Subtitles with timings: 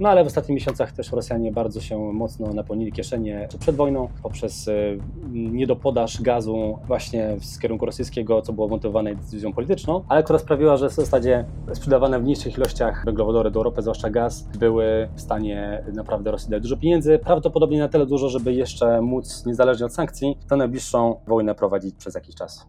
[0.00, 4.70] No ale w ostatnich miesiącach też Rosjanie bardzo się mocno napełnili kieszenie przed wojną poprzez
[5.32, 10.88] niedopodaż gazu właśnie z kierunku rosyjskiego, co było motywowane decyzją polityczną, ale która sprawiła, że
[10.88, 16.30] w zasadzie sprzedawane w mniejszych ilościach węglowodory do Europy, zwłaszcza gaz, były w stanie naprawdę
[16.30, 20.56] Rosji dać dużo pieniędzy, prawdopodobnie na tyle dużo, żeby jeszcze móc niezależnie od sankcji tę
[20.56, 22.66] najbliższą wojnę prowadzić przez jakiś czas.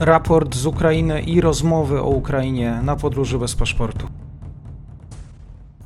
[0.00, 4.06] Raport z Ukrainy i rozmowy o Ukrainie na podróży bez paszportu.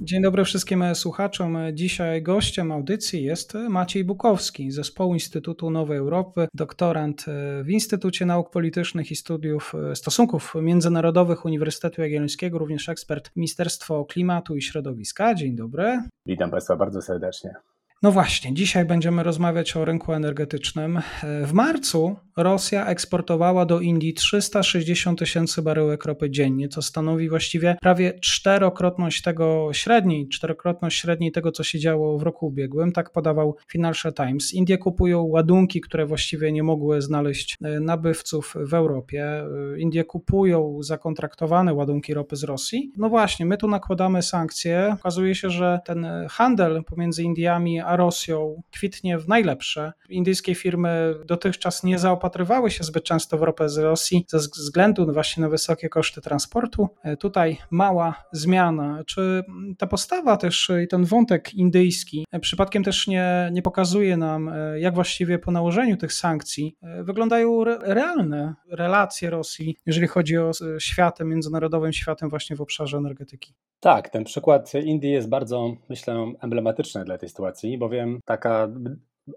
[0.01, 1.59] Dzień dobry wszystkim słuchaczom.
[1.73, 7.25] Dzisiaj gościem audycji jest Maciej Bukowski zespołu Instytutu Nowej Europy, doktorant
[7.65, 14.63] w Instytucie Nauk Politycznych i Studiów Stosunków Międzynarodowych Uniwersytetu Jagiellońskiego, również ekspert Ministerstwo Klimatu i
[14.63, 15.35] Środowiska.
[15.35, 16.03] Dzień dobry.
[16.27, 17.55] Witam Państwa bardzo serdecznie.
[18.03, 21.01] No właśnie, dzisiaj będziemy rozmawiać o rynku energetycznym.
[21.43, 28.21] W marcu Rosja eksportowała do Indii 360 tysięcy baryłek ropy dziennie, co stanowi właściwie prawie
[28.21, 32.93] czterokrotność tego średniej, czterokrotność średniej tego, co się działo w roku ubiegłym.
[32.93, 34.55] Tak podawał Financial Times.
[34.55, 39.25] Indie kupują ładunki, które właściwie nie mogły znaleźć e, nabywców w Europie.
[39.25, 42.93] E, Indie kupują zakontraktowane ładunki ropy z Rosji.
[42.97, 44.91] No właśnie, my tu nakładamy sankcje.
[45.01, 49.93] Okazuje się, że ten handel pomiędzy Indiami a Rosją kwitnie w najlepsze.
[50.09, 55.41] Indyjskie firmy dotychczas nie zaopatrywały się zbyt często w ropę z Rosji ze względu właśnie
[55.41, 56.89] na wysokie koszty transportu.
[57.03, 59.03] E, tutaj mała zmiana.
[59.07, 59.45] Czy
[59.79, 64.81] ta postawa też i ten wątek indyjski e, przypadkiem też nie, nie pokazuje nam, e,
[64.81, 71.93] jak właściwie po nałożeniu tych sankcji wyglądają realne relacje Rosji, jeżeli chodzi o światem, międzynarodowym
[71.93, 73.55] światem właśnie w obszarze energetyki?
[73.81, 78.69] Tak, ten przykład Indii jest bardzo, myślę, emblematyczny dla tej sytuacji, bowiem taka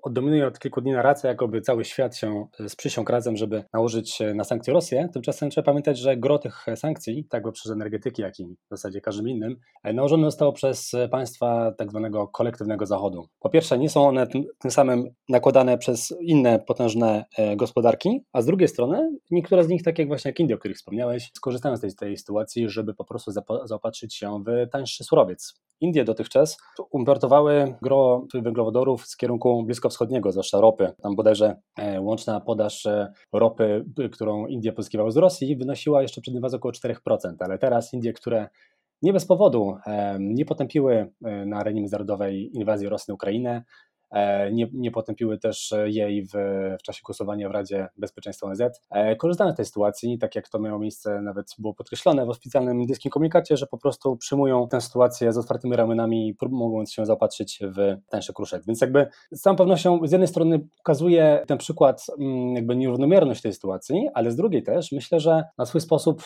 [0.09, 4.43] dominuje od kilku dni narracja, jakoby cały świat się e, sprzysiągł razem, żeby nałożyć na
[4.43, 5.09] sankcje Rosję.
[5.13, 9.29] Tymczasem trzeba pamiętać, że gro tych sankcji, tak przez energetyki, jak i w zasadzie każdym
[9.29, 13.27] innym, e, nałożone zostało przez państwa tak zwanego kolektywnego Zachodu.
[13.39, 18.41] Po pierwsze, nie są one tym, tym samym nakładane przez inne potężne e, gospodarki, a
[18.41, 21.77] z drugiej strony niektóre z nich, tak jak właśnie jak Indie, o których wspomniałeś, skorzystają
[21.77, 23.31] z tej, tej sytuacji, żeby po prostu
[23.65, 25.61] zaopatrzyć się w tańszy surowiec.
[25.81, 26.57] Indie dotychczas
[26.93, 30.91] importowały gro węglowodorów z kierunku bliskowschodniego, zwłaszcza ropy.
[31.01, 36.33] Tam bodajże e, łączna podaż e, ropy, którą Indie pozyskiwały z Rosji, wynosiła jeszcze przed
[36.35, 36.95] inwazją około 4%,
[37.39, 38.47] ale teraz Indie, które
[39.01, 39.75] nie bez powodu
[40.19, 43.90] nie potępiły e, na arenie międzynarodowej inwazji Rosji na Ukrainę, E,
[44.51, 46.31] nie, nie potępiły też jej w,
[46.79, 48.61] w czasie głosowania w Radzie Bezpieczeństwa ONZ.
[48.89, 52.81] E, korzystając z tej sytuacji, tak jak to miało miejsce, nawet było podkreślone w oficjalnym
[52.81, 57.97] indyjskim komunikacie, że po prostu przyjmują tę sytuację z otwartymi ramionami, mogąc się zaopatrzyć w
[58.09, 58.63] tańszy kruszek.
[58.67, 63.53] Więc jakby z całą pewnością z jednej strony pokazuje ten przykład mm, jakby nierównomierność tej
[63.53, 66.23] sytuacji, ale z drugiej też myślę, że na swój sposób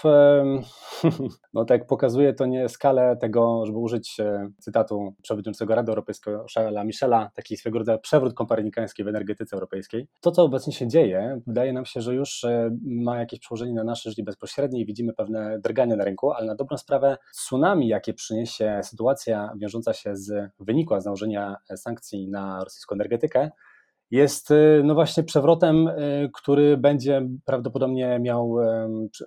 [1.53, 6.83] no tak pokazuje to nie skalę tego, żeby użyć e, cytatu przewodniczącego Rady Europejskiej Charlesa
[6.83, 10.07] Michela, takiej swego rodzaju przewrót kopernikański w energetyce europejskiej.
[10.21, 13.83] To, co obecnie się dzieje, wydaje nam się, że już e, ma jakieś przełożenie na
[13.83, 18.13] nasze życie bezpośrednie i widzimy pewne drgania na rynku, ale na dobrą sprawę tsunami, jakie
[18.13, 23.51] przyniesie sytuacja wiążąca się z wyniku z nałożenia sankcji na rosyjską energetykę,
[24.11, 25.93] jest e, no właśnie przewrotem, e,
[26.33, 28.55] który będzie prawdopodobnie miał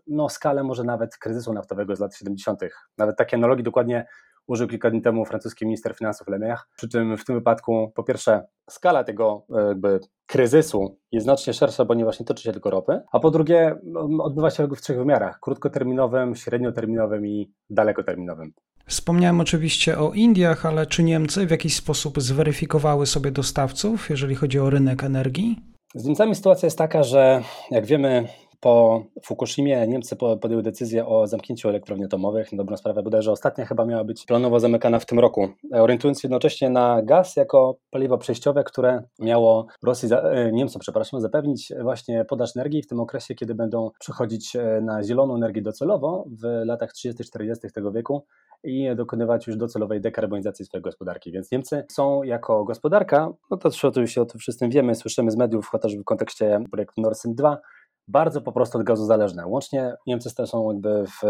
[0.07, 2.61] no, skalę może nawet kryzysu naftowego z lat 70.
[2.99, 4.07] Nawet takie analogii dokładnie
[4.49, 6.69] użył kilka dni temu francuski minister finansów Lemech.
[6.77, 11.85] Przy czym w tym wypadku, po pierwsze, skala tego e, jakby kryzysu jest znacznie szersza,
[11.85, 15.39] ponieważ nie toczy się tylko ropy, a po drugie, no, odbywa się w trzech wymiarach:
[15.41, 18.53] krótkoterminowym, średnioterminowym i dalekoterminowym.
[18.87, 24.59] Wspomniałem oczywiście o Indiach, ale czy Niemcy w jakiś sposób zweryfikowały sobie dostawców, jeżeli chodzi
[24.59, 25.57] o rynek energii?
[25.95, 28.29] Z Niemcami sytuacja jest taka, że jak wiemy,
[28.61, 32.53] po Fukushimie Niemcy podjęły decyzję o zamknięciu elektrowni atomowych.
[32.53, 36.29] Na dobrą sprawę bodajże ostatnia chyba miała być planowo zamykana w tym roku, orientując się
[36.29, 42.57] jednocześnie na gaz jako paliwo przejściowe, które miało Rosji, e, Niemcom przepraszam, zapewnić właśnie podaż
[42.57, 47.73] energii w tym okresie, kiedy będą przechodzić e, na zieloną energię docelowo w latach 30-40
[47.75, 48.25] tego wieku
[48.65, 51.33] i dokonywać już docelowej dekarbonizacji swojej gospodarki.
[51.33, 55.67] Więc Niemcy są jako gospodarka, no to oczywiście o tym wszyscy wiemy, słyszymy z mediów,
[55.67, 57.59] chociażby w kontekście projektu Nord Stream 2,
[58.09, 59.47] bardzo po prostu od gazu zależne.
[59.47, 61.23] Łącznie Niemcy są jakby w,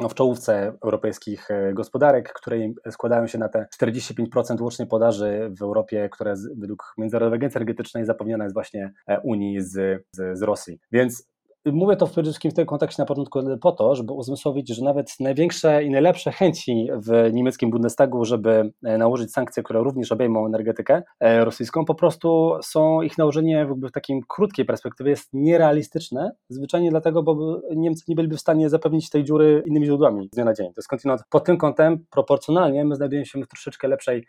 [0.00, 2.56] no w czołówce europejskich e, gospodarek, które
[2.90, 8.44] składają się na te 45% łącznie podaży w Europie, które według Międzynarodowej Agencji Energetycznej zapewniona
[8.44, 10.80] jest właśnie e, Unii z, z, z Rosji.
[10.92, 11.29] Więc
[11.66, 15.20] mówię to przede wszystkim w tym kontekście na początku po to, żeby uzmysłowić, że nawet
[15.20, 21.02] największe i najlepsze chęci w niemieckim Bundestagu, żeby e, nałożyć sankcje, które również obejmą energetykę
[21.20, 27.22] e, rosyjską, po prostu są ich nałożenie w takim krótkiej perspektywie jest nierealistyczne, zwyczajnie dlatego,
[27.22, 30.66] bo Niemcy nie byliby w stanie zapewnić tej dziury innymi źródłami z dnia na dzień.
[30.66, 34.26] To jest kontynuat pod tym kątem proporcjonalnie my znajdujemy się w troszeczkę lepszej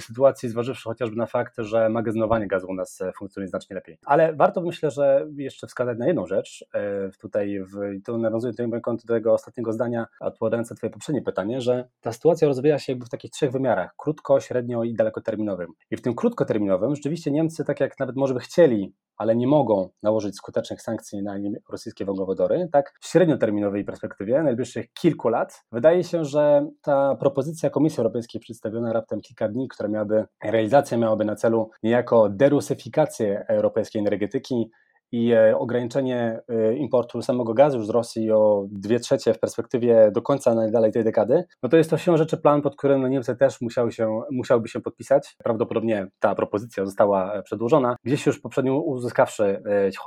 [0.00, 3.98] sytuacji, zważywszy chociażby na fakt, że magazynowanie gazu u nas e, funkcjonuje znacznie lepiej.
[4.04, 6.64] Ale warto myślę, że jeszcze wskazać na jedną rzecz.
[6.74, 11.88] E, tutaj w, to nawiązuje do tego ostatniego zdania, odpowiadając na Twoje poprzednie pytanie, że
[12.00, 15.68] ta sytuacja rozwija się jakby w takich trzech wymiarach: krótko, średnio i dalekoterminowym.
[15.90, 19.88] I w tym krótkoterminowym rzeczywiście Niemcy, tak jak nawet może by chcieli ale nie mogą
[20.02, 21.34] nałożyć skutecznych sankcji na
[21.68, 27.98] rosyjskie węglowodory, tak w średnioterminowej perspektywie, najbliższych kilku lat, wydaje się, że ta propozycja Komisji
[27.98, 34.70] Europejskiej przedstawiona raptem kilka dni, która miałaby, realizacja miałaby na celu niejako derusyfikację europejskiej energetyki,
[35.12, 40.22] i e, ograniczenie e, importu samego gazu z Rosji o 2 trzecie w perspektywie do
[40.22, 43.36] końca najdalej tej dekady, no to jest to się rzeczy plan, pod którym no Niemcy
[43.36, 45.36] też musiały się, musiałyby się podpisać.
[45.44, 49.62] Prawdopodobnie ta propozycja została e, przedłożona, gdzieś już poprzednio uzyskawszy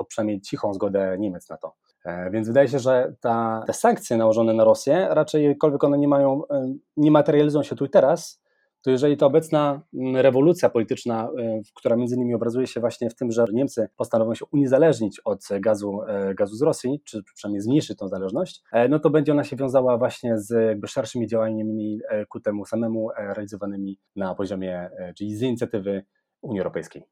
[0.08, 1.74] przynajmniej cichą zgodę Niemiec na to.
[2.30, 6.42] Więc wydaje się, że ta, te sankcje nałożone na Rosję raczej jakkolwiek one nie mają,
[6.96, 8.42] nie materializują się tu i teraz,
[8.82, 13.14] to jeżeli ta obecna mm, rewolucja polityczna, e, która między innymi obrazuje się właśnie w
[13.14, 17.98] tym, że Niemcy postanowią się uniezależnić od gazu, e, gazu z Rosji, czy przynajmniej zmniejszyć
[17.98, 22.40] tą zależność, e, no to będzie ona się wiązała właśnie z jakby szerszymi działaniami ku
[22.40, 26.04] temu samemu realizowanymi na poziomie, czyli z inicjatywy
[26.42, 27.02] Unii Europejskiej.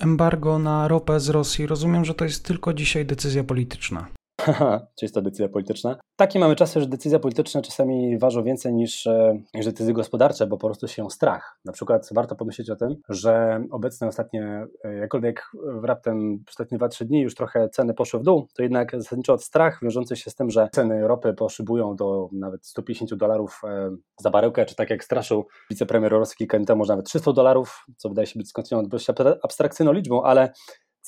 [0.00, 4.08] Embargo na ropę z Rosji, rozumiem, że to jest tylko dzisiaj decyzja polityczna.
[4.98, 5.96] czy jest to decyzja polityczna?
[6.16, 10.58] Takie mamy czasy, że decyzja polityczna czasami ważą więcej niż, e, niż decyzje gospodarcze, bo
[10.58, 11.58] po prostu się strach.
[11.64, 15.42] Na przykład warto pomyśleć o tym, że obecne ostatnie, e, jakkolwiek
[15.82, 20.16] raptem ostatnie 2-3 dni już trochę ceny poszły w dół, to jednak zasadniczo strach wiążący
[20.16, 24.74] się z tym, że ceny ropy poszybują do nawet 150 dolarów e, za baryłkę, czy
[24.74, 28.38] tak jak straszył wicepremier Rosji kilka dni temu, może nawet 300 dolarów, co wydaje się
[28.38, 29.06] być skądinąd dość
[29.42, 30.52] abstrakcyjną liczbą, ale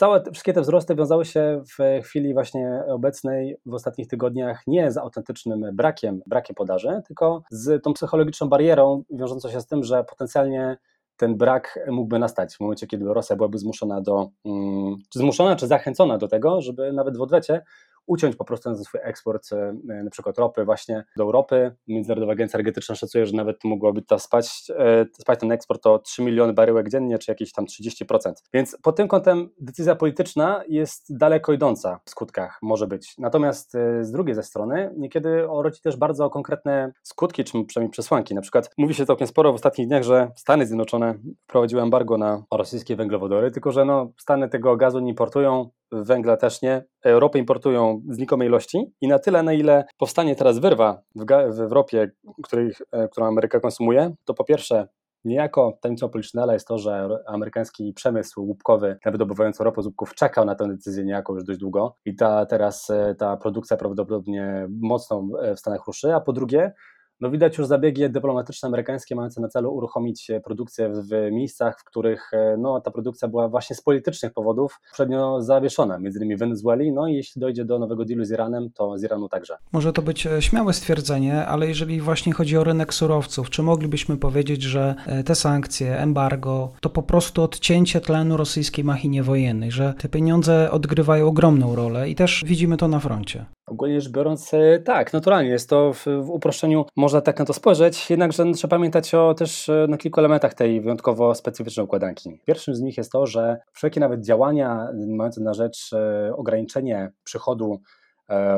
[0.01, 4.97] Całe, wszystkie te wzrosty wiązały się w chwili właśnie obecnej, w ostatnich tygodniach, nie z
[4.97, 10.79] autentycznym brakiem, brakiem podaży, tylko z tą psychologiczną barierą wiążącą się z tym, że potencjalnie
[11.17, 15.67] ten brak mógłby nastać w momencie, kiedy Rosja byłaby zmuszona do, mm, czy zmuszona, czy
[15.67, 17.63] zachęcona do tego, żeby nawet w odwecie
[18.11, 19.73] uciąć po prostu ten swój eksport e,
[20.05, 21.77] na przykład ropy właśnie do Europy.
[21.89, 26.23] Międzynarodowa Agencja Energetyczna szacuje, że nawet mogłaby ta spaść, e, spaść ten eksport o 3
[26.23, 28.33] miliony baryłek dziennie, czy jakieś tam 30%.
[28.55, 33.15] Więc pod tym kątem decyzja polityczna jest daleko idąca w skutkach, może być.
[33.19, 38.35] Natomiast e, z drugiej ze strony niekiedy rodzi też bardzo konkretne skutki, czy przynajmniej przesłanki.
[38.35, 41.15] Na przykład mówi się całkiem sporo w ostatnich dniach, że Stany Zjednoczone
[41.45, 46.63] wprowadziły embargo na rosyjskie węglowodory, tylko że no, Stany tego gazu nie importują, węgla też
[46.63, 46.85] nie.
[47.05, 51.25] Europę importują znikomej ilości i na tyle, na ile powstanie teraz wyrwa w,
[51.57, 52.11] w Europie,
[52.43, 52.73] której,
[53.11, 54.89] którą Ameryka konsumuje, to po pierwsze
[55.25, 60.55] Niejako tajemnicą Polichinella jest to, że amerykański przemysł łupkowy wydobywający ropę z łupków czekał na
[60.55, 65.55] tę decyzję niejako już dość długo i ta teraz e, ta produkcja prawdopodobnie mocno e,
[65.55, 66.73] w Stanach ruszy, a po drugie
[67.21, 71.85] no widać już zabiegi dyplomatyczne amerykańskie mające na celu uruchomić e, produkcję w miejscach, w
[71.85, 76.39] których e, no, ta produkcja była właśnie z politycznych powodów poprzednio zawieszona, między innymi w
[76.39, 79.57] Wenezueli, no i jeśli dojdzie do nowego dealu z Iranem, to z Iranu także.
[79.73, 84.17] Może to być e, śmiałe stwierdzenie, ale jeżeli właśnie chodzi o rynek surowców, czy moglibyśmy
[84.17, 84.95] powiedzieć, że
[85.25, 91.27] te sankcje, embargo, to po prostu odcięcie tlenu rosyjskiej machinie wojennej, że te pieniądze odgrywają
[91.27, 93.47] ogromną rolę i też widzimy to na froncie?
[93.71, 97.53] Ogólnie rzecz biorąc, e, tak, naturalnie jest to w, w uproszczeniu, można tak na to
[97.53, 102.41] spojrzeć, jednakże trzeba pamiętać o też e, na kilku elementach tej wyjątkowo specyficznej układanki.
[102.47, 107.81] Pierwszym z nich jest to, że wszelkie nawet działania mające na rzecz e, ograniczenie przychodu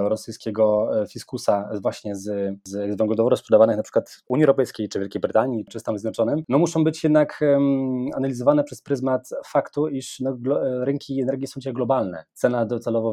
[0.09, 5.21] rosyjskiego e, fiskusa właśnie z, z węglowodoru sprzedawanych na przykład w Unii Europejskiej, czy Wielkiej
[5.21, 10.31] Brytanii, czy Stanach Zjednoczonych, no muszą być jednak um, analizowane przez pryzmat faktu, iż no,
[10.31, 12.25] e, rynki energii są dzisiaj globalne.
[12.33, 13.13] Cena docelowo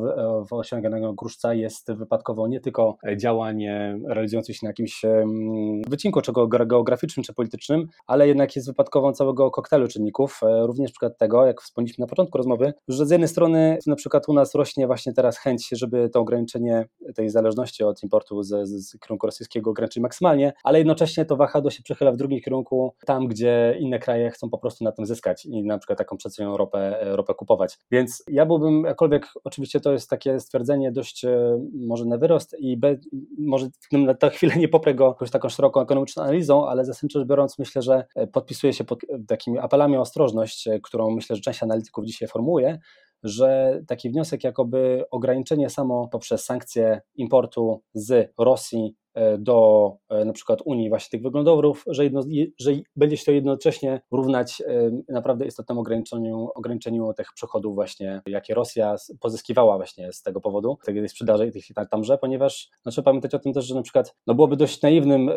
[0.52, 6.32] osiąganego kruszca jest wypadkowo nie tylko działanie realizujące się na jakimś um, wycinku, czy
[6.68, 12.04] geograficznym, czy politycznym, ale jednak jest wypadkową całego koktajlu czynników, również przykład tego, jak wspomnieliśmy
[12.04, 15.70] na początku rozmowy, że z jednej strony na przykład u nas rośnie właśnie teraz chęć,
[15.72, 20.78] żeby to ograniczenie ograniczenie tej zależności od importu z, z kierunku rosyjskiego ograniczyć maksymalnie, ale
[20.78, 24.84] jednocześnie to wahadło się przechyla w drugim kierunku, tam gdzie inne kraje chcą po prostu
[24.84, 27.78] na tym zyskać i na przykład taką przecenioną ropę, ropę kupować.
[27.92, 32.78] Więc ja byłbym, jakkolwiek oczywiście to jest takie stwierdzenie dość e, może na wyrost i
[32.78, 32.98] be,
[33.38, 37.28] może na tę chwilę nie poprę go jakąś taką szeroką ekonomiczną analizą, ale zasadniczo rzecz
[37.28, 41.42] biorąc myślę, że e, podpisuje się pod takimi apelami o ostrożność, e, którą myślę, że
[41.42, 42.80] część analityków dzisiaj formułuje,
[43.24, 48.96] że taki wniosek, jakoby ograniczenie samo poprzez sankcje importu z Rosji
[49.38, 52.22] do e, na przykład Unii właśnie tych wyglądowrów, że, jedno,
[52.60, 58.54] że będzie się to jednocześnie równać e, naprawdę istotnemu ograniczeniu, ograniczeniu tych przychodów właśnie, jakie
[58.54, 63.40] Rosja pozyskiwała właśnie z tego powodu, tej sprzedaży tych tamże, ponieważ no, trzeba pamiętać o
[63.40, 65.32] tym też, że na przykład no, byłoby dość naiwnym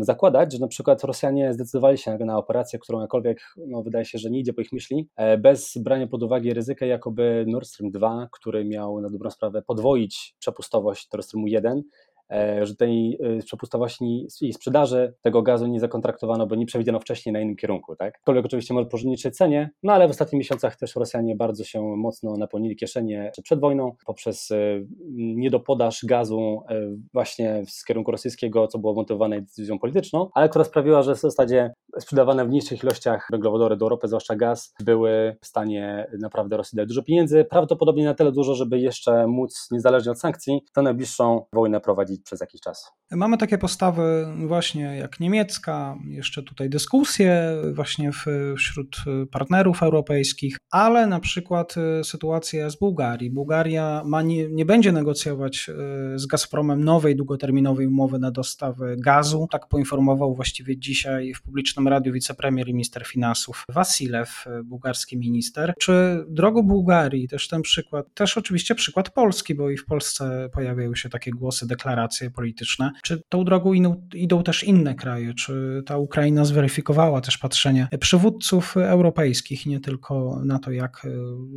[0.00, 4.30] zakładać, że na przykład Rosjanie zdecydowali się na, operację, którą jakkolwiek no, wydaje się, że
[4.30, 8.64] nie idzie po ich myśli, bez brania pod uwagę ryzyka jakoby Nord Stream 2, który
[8.64, 11.82] miał na dobrą sprawę podwoić przepustowość Nord Streamu 1, E,
[12.62, 17.40] że tej e, przepustowości i sprzedaży tego gazu nie zakontraktowano, bo nie przewidziano wcześniej na
[17.40, 17.96] innym kierunku.
[17.96, 18.20] Tak?
[18.24, 21.82] Kolek oczywiście może po niższej cenie, no ale w ostatnich miesiącach też Rosjanie bardzo się
[21.96, 24.56] mocno napełnili kieszenie przed wojną poprzez e,
[25.16, 26.62] niedopodaż gazu
[27.12, 31.72] właśnie z kierunku rosyjskiego, co było motywowane decyzją polityczną, ale która sprawiła, że w zasadzie
[31.98, 36.88] sprzedawane w niższych ilościach węglowodory do Europy, zwłaszcza gaz, były w stanie naprawdę Rosji dać
[36.88, 41.80] dużo pieniędzy, prawdopodobnie na tyle dużo, żeby jeszcze móc niezależnie od sankcji tę najbliższą wojnę
[41.80, 42.92] prowadzić przez jakiś czas.
[43.10, 48.96] Mamy takie postawy właśnie jak niemiecka, jeszcze tutaj dyskusje właśnie w, wśród
[49.30, 53.30] partnerów europejskich, ale na przykład e, sytuacja z Bułgarii.
[53.30, 59.46] Bułgaria ma nie, nie będzie negocjować e, z Gazpromem nowej długoterminowej umowy na dostawę gazu.
[59.50, 65.74] Tak poinformował właściwie dzisiaj w publicznym radiu wicepremier i minister finansów Wasilew, e, bułgarski minister.
[65.78, 70.94] Czy drogo Bułgarii, też ten przykład, też oczywiście przykład Polski, bo i w Polsce pojawiają
[70.94, 72.90] się takie głosy, deklaracje, polityczne.
[73.02, 75.34] Czy tą drogą idą, idą też inne kraje?
[75.34, 81.06] Czy ta Ukraina zweryfikowała też patrzenie przywódców europejskich, nie tylko na to, jak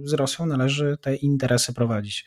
[0.03, 2.25] z Rosją należy te interesy prowadzić?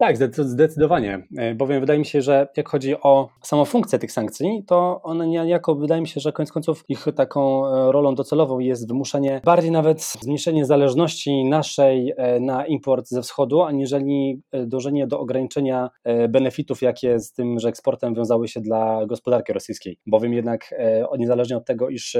[0.00, 4.64] Tak, zdecydowanie, e, bowiem wydaje mi się, że jak chodzi o samą funkcję tych sankcji,
[4.66, 8.88] to one niejako wydaje mi się, że koniec końców ich taką e, rolą docelową jest
[8.88, 15.90] wymuszenie, bardziej nawet zmniejszenie zależności naszej e, na import ze wschodu, aniżeli dążenie do ograniczenia
[16.28, 19.98] benefitów, jakie z tym, że eksportem wiązały się dla gospodarki rosyjskiej.
[20.06, 20.74] Bowiem jednak
[21.18, 22.16] niezależnie od tego, iż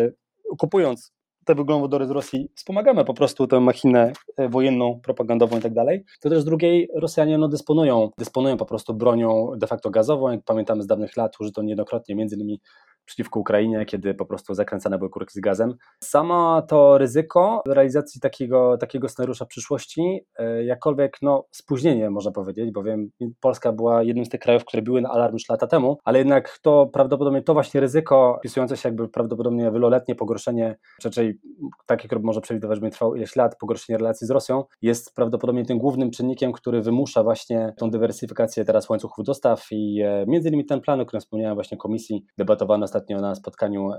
[0.59, 1.13] kupując
[1.51, 6.05] te węglowodory z Rosji wspomagamy po prostu tę machinę e, wojenną, propagandową i tak dalej,
[6.21, 10.45] to też z drugiej Rosjanie no, dysponują, dysponują po prostu bronią de facto gazową, jak
[10.45, 12.61] pamiętamy z dawnych lat, użyto niejednokrotnie między innymi
[13.11, 15.75] przeciwko Ukrainie, kiedy po prostu zakręcane były kurki z gazem.
[16.05, 23.11] Samo to ryzyko realizacji takiego, takiego scenariusza przyszłości, e, jakkolwiek no, spóźnienie można powiedzieć, bowiem
[23.41, 26.59] Polska była jednym z tych krajów, które były na alarm już lata temu, ale jednak
[26.63, 31.39] to prawdopodobnie to właśnie ryzyko, wpisujące się jakby prawdopodobnie wieloletnie pogorszenie, raczej
[31.87, 35.65] takie, które może przewidywać, że będzie trwało ileś lat, pogorszenie relacji z Rosją, jest prawdopodobnie
[35.65, 40.67] tym głównym czynnikiem, który wymusza właśnie tą dywersyfikację teraz łańcuchów dostaw i e, między innymi
[40.67, 43.91] ten plan, o którym wspomniałem właśnie komisji, debatowano ostatnio ostatnio na spotkaniu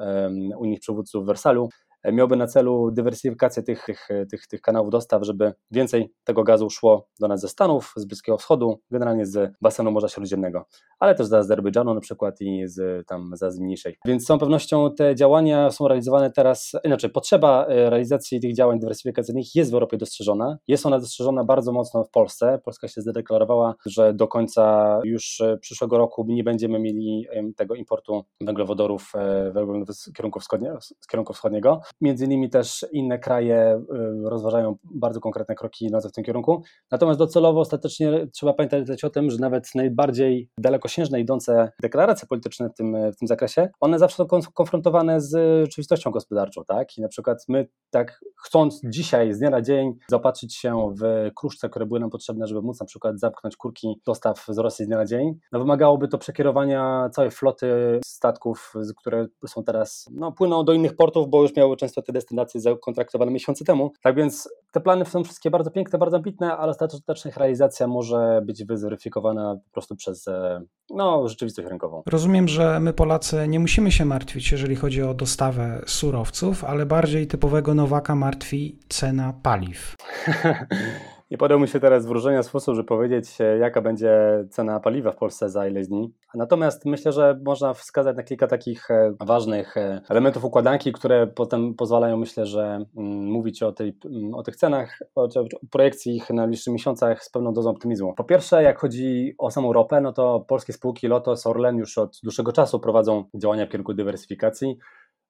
[0.58, 1.70] unijnych przywódców w Wersalu,
[2.12, 7.08] miałby na celu dywersyfikację tych, tych, tych, tych kanałów dostaw, żeby więcej tego gazu szło
[7.20, 10.66] do nas ze Stanów, z Bliskiego Wschodu, generalnie z basenu Morza Śródziemnego,
[11.00, 13.98] ale też z Azerbejdżanu na przykład i z tam z Azji Mniejszej.
[14.06, 18.80] Więc z całą pewnością te działania są realizowane teraz, inaczej potrzeba e, realizacji tych działań
[18.80, 20.58] dywersyfikacyjnych jest w Europie dostrzeżona.
[20.68, 22.60] Jest ona dostrzeżona bardzo mocno w Polsce.
[22.66, 27.28] Polska się zadeklarowała, że do końca już e, przyszłego roku nie będziemy mieli
[27.58, 31.82] tego importu węglowodorów e, z kierunku, wschodnie, z kierunku wschodniego.
[32.02, 33.84] Między innymi też inne kraje
[34.26, 36.64] y, rozważają bardzo konkretne kroki w tym kierunku.
[36.92, 42.74] Natomiast docelowo ostatecznie trzeba pamiętać o tym, że nawet najbardziej dalekosiężne idące deklaracje polityczne w
[42.74, 45.32] tym, w tym zakresie, one zawsze są konfrontowane z
[45.64, 46.64] rzeczywistością gospodarczą.
[46.66, 46.98] Tak?
[46.98, 51.70] I na przykład my tak chcąc dzisiaj z dnia na dzień zaopatrzyć się w kruszce,
[51.70, 54.98] które były nam potrzebne, żeby móc na przykład zamknąć kurki dostaw z Rosji z dnia
[54.98, 60.74] na dzień, no wymagałoby to przekierowania całej floty statków, które są teraz, no płyną do
[60.74, 63.92] innych portów, bo już miały często te destynacje zakontraktowane miesiące temu.
[64.02, 68.42] Tak więc te plany są wszystkie bardzo piękne, bardzo ambitne, ale ostatecznie ich realizacja może
[68.46, 72.04] być wyzweryfikowana po prostu przez e, no, rzeczywistość rynkową.
[72.06, 77.28] Rozumiem, że my Polacy nie musimy się martwić, jeżeli chodzi o dostawę surowców, ale bardziej
[77.28, 79.96] typowego Nowaka martwi cena paliw.
[81.32, 84.12] Nie podał mi się teraz wróżenia sposób, żeby powiedzieć, e, jaka będzie
[84.50, 86.14] cena paliwa w Polsce za ileś dni.
[86.36, 91.74] Natomiast myślę, że można wskazać na kilka takich e, ważnych e, elementów układanki, które potem
[91.74, 95.28] pozwalają, myślę, że mm, mówić o, tej, mm, o tych cenach, o
[95.70, 98.14] projekcji ich na najbliższych miesiącach z pewną dozą optymizmu.
[98.14, 102.20] Po pierwsze, jak chodzi o samą ropę, no to polskie spółki Lotos, Orlen już od
[102.24, 104.78] dłuższego czasu prowadzą działania w kierunku dywersyfikacji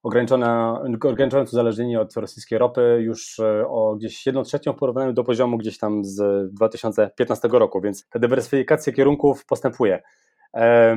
[0.03, 5.23] ograniczona, ograniczone uzależnienie od rosyjskiej ropy już e, o gdzieś 1 trzecią w porównaniu do
[5.23, 10.01] poziomu gdzieś tam z 2015 roku, więc ta dywersyfikacja kierunków postępuje.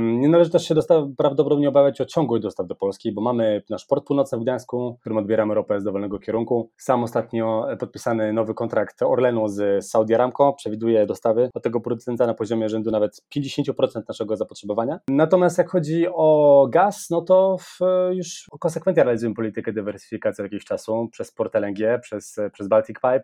[0.00, 3.86] Nie należy też się dostaw, prawdopodobnie obawiać o ciągłość dostaw do Polski, bo mamy nasz
[3.86, 6.70] port północny w Gdańsku, którym odbieramy ropę z dowolnego kierunku.
[6.76, 12.34] Sam ostatnio podpisany nowy kontrakt Orlenu z Saudi Aramco przewiduje dostawy do tego producenta na
[12.34, 14.98] poziomie rzędu nawet 50% naszego zapotrzebowania.
[15.08, 17.78] Natomiast jak chodzi o gaz, no to w,
[18.12, 23.22] już konsekwentnie realizujemy politykę dywersyfikacji od jakiegoś czasu przez port LNG, przez, przez Baltic Pipe.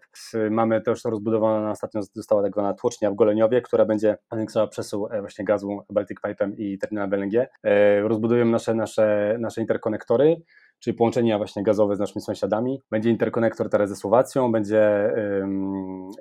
[0.51, 5.21] Mamy też rozbudowana, ostatnio została tak zwana tłocznia w Goleniowie, która będzie zwiększała przesył e,
[5.21, 7.47] właśnie gazu Baltic Pipe'em i terminalem LNG.
[7.62, 10.37] E, rozbudujemy nasze, nasze, nasze interkonektory
[10.81, 12.83] czyli połączenia właśnie gazowe z naszymi sąsiadami.
[12.91, 15.13] Będzie interkonektor teraz ze Słowacją, będzie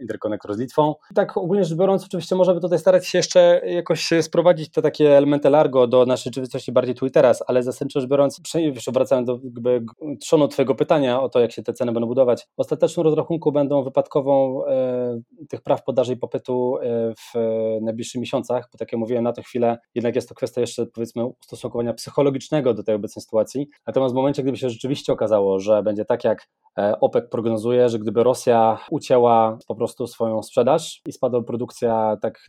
[0.02, 0.96] interkonektor z Litwą.
[1.12, 5.18] I tak ogólnie rzecz biorąc, oczywiście możemy tutaj starać się jeszcze jakoś sprowadzić te takie
[5.18, 9.28] elementy largo do naszej rzeczywistości bardziej tu i teraz, ale zasadniczo rzecz biorąc, już wracając
[9.28, 9.86] do jakby
[10.20, 13.84] trzonu Twojego pytania o to, jak się te ceny będą budować, w ostatecznym rozrachunku będą
[13.84, 17.34] wypadkową e, tych praw podaży i popytu e, w
[17.82, 21.26] najbliższych miesiącach, bo tak jak mówiłem, na tę chwilę jednak jest to kwestia jeszcze powiedzmy
[21.26, 23.70] ustosunkowania psychologicznego do tej obecnej sytuacji.
[23.88, 28.00] Natomiast w momencie, gdyby się rzeczywiście okazało, że będzie tak jak e, OPEC prognozuje, że
[28.00, 32.40] gdyby Rosja ucięła po prostu swoją sprzedaż i spadła produkcja tak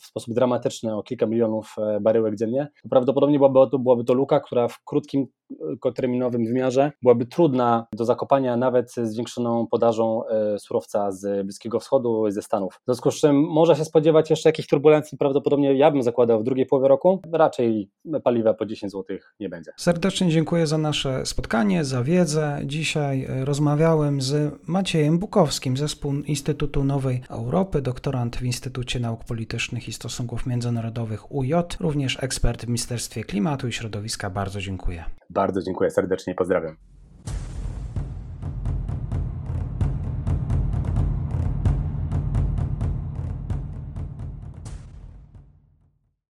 [0.00, 4.14] w sposób dramatyczny o kilka milionów e, baryłek dziennie, to prawdopodobnie byłaby to, byłaby to
[4.14, 5.26] luka, która w krótkim
[5.58, 12.32] krótkoterminowym wymiarze byłaby trudna do zakopania nawet zwiększoną podażą e, surowca z Bliskiego Wschodu i
[12.32, 12.74] ze Stanów.
[12.74, 16.44] W związku z czym może się spodziewać jeszcze jakichś turbulencji, prawdopodobnie ja bym zakładał w
[16.44, 17.90] drugiej połowie roku, raczej
[18.24, 19.72] paliwa po 10 zł nie będzie.
[19.76, 21.49] Serdecznie dziękuję za nasze spotkanie,
[21.82, 22.60] za wiedzę.
[22.64, 29.88] Dzisiaj e, rozmawiałem z Maciejem Bukowskim, zespół Instytutu Nowej Europy, doktorant w Instytucie Nauk Politycznych
[29.88, 34.30] i Stosunków Międzynarodowych UJ, również ekspert w Ministerstwie Klimatu i Środowiska.
[34.30, 35.04] Bardzo dziękuję.
[35.30, 36.76] Bardzo dziękuję serdecznie pozdrawiam.